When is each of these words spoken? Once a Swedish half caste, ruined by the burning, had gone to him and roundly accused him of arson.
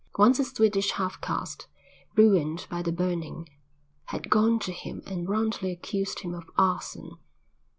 Once 0.17 0.39
a 0.39 0.43
Swedish 0.43 0.93
half 0.93 1.21
caste, 1.21 1.67
ruined 2.15 2.65
by 2.71 2.81
the 2.81 2.91
burning, 2.91 3.47
had 4.05 4.31
gone 4.31 4.57
to 4.57 4.71
him 4.71 5.03
and 5.05 5.29
roundly 5.29 5.69
accused 5.69 6.21
him 6.21 6.33
of 6.33 6.49
arson. 6.57 7.11